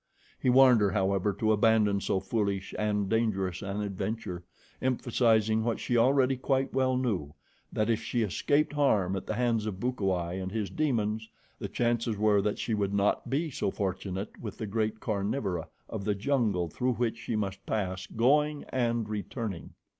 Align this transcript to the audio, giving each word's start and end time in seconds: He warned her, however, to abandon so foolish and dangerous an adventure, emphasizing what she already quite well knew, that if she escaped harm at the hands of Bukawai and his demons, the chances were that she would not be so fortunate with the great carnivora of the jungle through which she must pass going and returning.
He 0.39 0.49
warned 0.49 0.81
her, 0.81 0.89
however, 0.89 1.31
to 1.33 1.51
abandon 1.51 2.01
so 2.01 2.19
foolish 2.19 2.73
and 2.79 3.07
dangerous 3.07 3.61
an 3.61 3.81
adventure, 3.81 4.43
emphasizing 4.81 5.63
what 5.63 5.79
she 5.79 5.95
already 5.95 6.37
quite 6.37 6.73
well 6.73 6.97
knew, 6.97 7.35
that 7.71 7.87
if 7.87 8.01
she 8.01 8.23
escaped 8.23 8.73
harm 8.73 9.15
at 9.15 9.27
the 9.27 9.35
hands 9.35 9.67
of 9.67 9.79
Bukawai 9.79 10.41
and 10.41 10.51
his 10.51 10.71
demons, 10.71 11.29
the 11.59 11.67
chances 11.69 12.17
were 12.17 12.41
that 12.41 12.57
she 12.57 12.73
would 12.73 12.95
not 12.95 13.29
be 13.29 13.51
so 13.51 13.69
fortunate 13.69 14.39
with 14.41 14.57
the 14.57 14.65
great 14.65 14.99
carnivora 14.99 15.67
of 15.87 16.03
the 16.03 16.15
jungle 16.15 16.67
through 16.67 16.93
which 16.93 17.19
she 17.19 17.35
must 17.35 17.63
pass 17.67 18.07
going 18.07 18.63
and 18.69 19.07
returning. 19.07 19.75